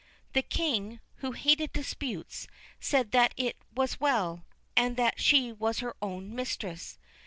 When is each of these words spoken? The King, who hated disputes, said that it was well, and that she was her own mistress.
The 0.33 0.41
King, 0.41 0.99
who 1.17 1.33
hated 1.33 1.73
disputes, 1.73 2.47
said 2.79 3.11
that 3.11 3.35
it 3.37 3.55
was 3.75 3.99
well, 3.99 4.45
and 4.75 4.97
that 4.97 5.21
she 5.21 5.51
was 5.51 5.77
her 5.77 5.95
own 6.01 6.33
mistress. 6.33 6.97